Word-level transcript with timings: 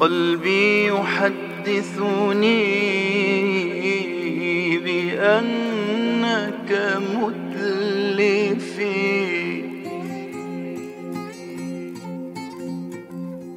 قلبي 0.00 0.86
يحدثني 0.86 2.64
بأنك 4.78 6.70
متلفي 7.16 8.74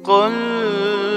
قلبي 0.04 1.08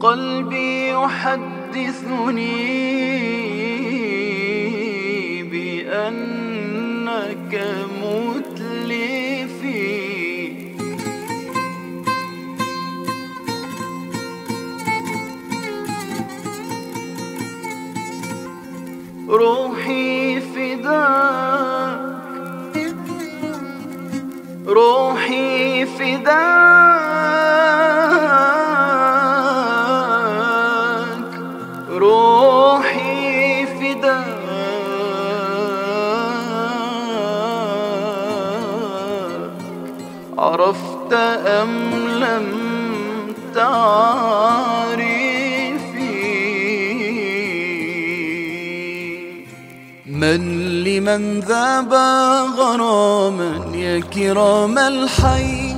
قلبي 0.00 0.88
يحدثني 0.90 2.52
روحي 19.32 20.40
فداك 20.40 22.00
روحي 24.66 25.86
فداك 25.86 26.32
روحي 31.88 33.66
فداك. 33.66 34.32
عرفت 40.38 41.12
أم 41.12 41.90
لم 42.20 42.48
تعرفي 43.54 45.11
من 50.22 50.40
لمن 50.84 51.40
ذاب 51.40 51.92
غراما 52.58 53.52
يا 53.74 54.00
كرام 54.00 54.78
الحي. 54.78 55.76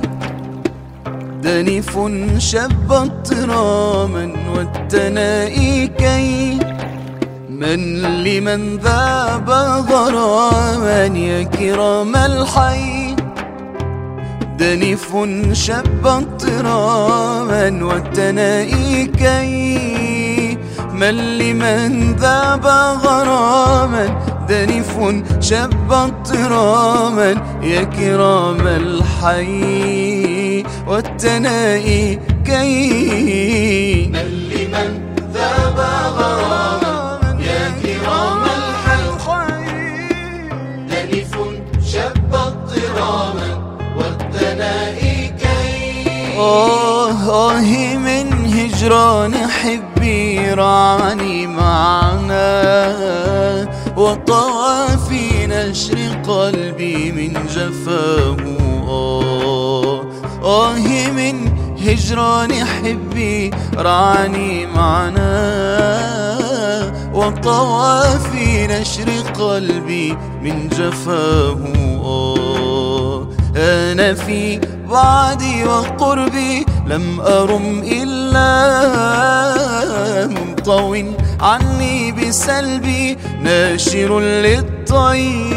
دنف 1.41 1.99
شب 2.37 2.91
اضطراما 2.91 4.33
والتنائي 4.55 5.87
كي. 5.87 6.59
من 7.49 8.01
لمن 8.23 8.77
ذاب 8.77 9.49
غراما 9.89 11.03
يا 11.05 11.43
كرام 11.43 12.15
الحي. 12.15 13.15
دنف 14.59 15.15
شب 15.53 16.07
اضطراما 16.07 17.79
والتنائي 17.81 19.05
كي. 19.05 20.57
من 20.93 21.37
لمن 21.37 22.15
ذاب 22.15 22.65
غراما 23.03 24.34
دنف 24.49 24.93
شب 25.39 25.91
اضطراما 25.91 27.29
يا 27.61 27.83
كرام 27.83 28.67
الحي 28.67 30.63
والتنائي 30.87 32.19
كي 32.45 34.09
من 34.13 34.29
لمن 34.49 34.89
ذاب 35.33 35.79
غراما 36.17 36.95
يا 37.39 37.63
كرام 37.81 38.43
الحي. 38.57 39.05
دنف 40.89 41.33
شب 41.91 42.33
اضطراما 42.33 43.49
والثناء 43.97 44.99
كي. 45.41 46.37
آه 46.37 47.11
آه 47.11 47.95
من 47.97 48.27
هجران 48.55 49.33
حبي 49.47 50.53
رعني 50.53 51.47
معنا. 51.47 52.45
وطوى 53.97 54.87
في 55.09 55.47
نشر 55.47 55.97
قلبي 56.27 57.11
من 57.11 57.33
جفاه. 57.55 58.37
آه 58.87 60.01
آه 60.43 61.11
من 61.11 61.35
هجران 61.87 62.51
حبي 62.65 63.51
رعني 63.77 64.65
معنا. 64.65 65.31
وطوى 67.13 68.19
في 68.31 68.67
نشر 68.67 69.09
قلبي 69.39 70.17
من 70.43 70.69
جفاه. 70.69 71.57
آه 72.05 73.27
أنا 73.55 74.13
في 74.13 74.59
بعدي 74.89 75.63
وقربي 75.63 76.65
لم 76.87 77.21
أرم 77.21 77.83
إلا 77.85 78.47
منطو 80.27 80.95
عني 81.41 82.11
بسلبي 82.11 83.17
ناشر 83.41 84.19
للطي 84.19 85.55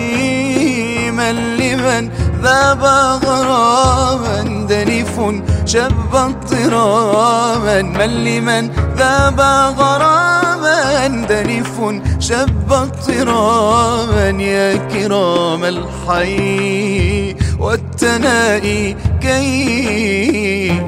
من 1.11 1.57
لمن 1.57 2.11
ذاب 2.43 2.83
غراما 3.25 4.67
دنف 4.69 5.21
شب 5.65 6.15
اضطراما 6.15 7.83
من 7.83 8.25
لمن 8.25 8.71
ذاب 8.97 9.41
غراما 9.79 11.07
دنف 11.07 12.03
شب 12.19 12.73
اضطراما 12.73 14.29
يا 14.43 14.77
كرام 14.77 15.65
الحي 15.65 17.35
والتنائي 17.59 18.97
كي 19.21 20.83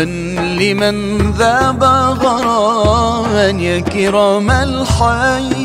من 0.00 0.56
لمن 0.56 1.18
ذاب 1.32 1.84
غراما 2.22 3.46
يا 3.46 3.80
كرام 3.80 4.50
الحي 4.50 5.56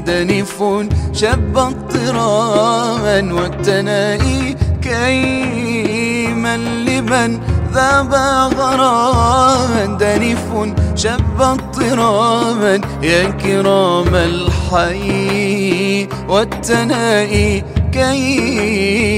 دنف 0.00 0.64
شب 1.12 1.58
اضطراما 1.58 3.34
والتنائي 3.34 4.56
كي 4.82 6.26
من 6.26 6.84
لمن 6.84 7.40
ذاب 7.74 8.14
غراما 8.58 9.84
دنف 10.00 10.74
شب 10.94 11.40
اضطراما 11.40 12.80
يا 13.02 13.24
كرام 13.30 14.14
الحي 14.14 16.08
والتنائي 16.28 17.64
كي 17.92 19.13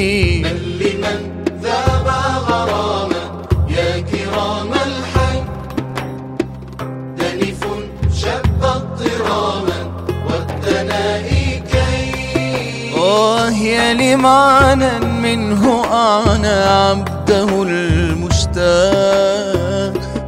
يا 13.56 13.94
لمعنا 13.94 14.98
منه 14.98 15.84
أعنى 15.92 16.48
عبده 16.48 17.62
المشتاق 17.62 18.66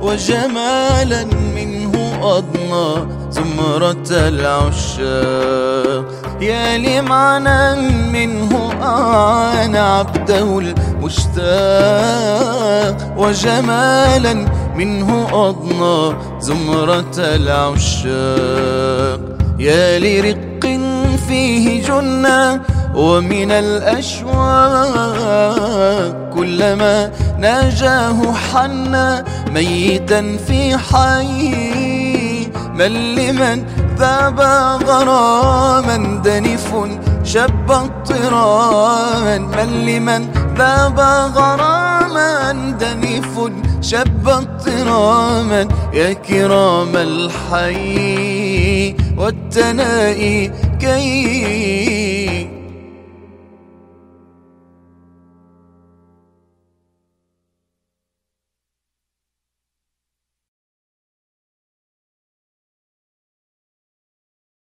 وجمالا 0.02 1.25
منه 1.54 2.20
أضنى 2.22 3.06
زمرة 3.30 4.08
العشاق. 4.10 6.04
يا 6.40 6.78
لمعنا 6.78 7.75
منه 8.12 8.72
أعنى 8.82 9.78
عبده 9.78 10.58
المشتاق 10.58 11.48
وجمالا 13.16 14.34
منه 14.76 15.28
أضنى 15.32 16.16
زمرة 16.40 17.19
العشاق. 17.19 18.08
يا 19.58 19.98
لرق 19.98 20.48
فيه 21.28 21.82
جنة 21.82 22.60
ومن 22.99 23.50
الأشواق 23.50 24.35
كلما 26.35 27.11
ناجاه 27.39 28.33
حنا 28.33 29.25
ميتا 29.55 30.37
في 30.47 30.77
حي 30.77 32.49
من 32.75 33.15
لمن 33.15 33.65
ذاب 33.99 34.41
غراما 34.87 36.21
دنف 36.25 36.75
شب 37.25 37.71
اضطراما 37.71 39.39
من 39.39 39.87
لمن 39.87 40.29
ذاب 40.59 41.00
غراما 41.37 42.53
دنف 42.81 43.50
شب 43.81 44.29
اضطراما 44.29 45.69
يا 45.93 46.12
كرام 46.12 46.97
الحي 46.97 48.95
والتنائي 49.17 50.53
كي 50.81 52.27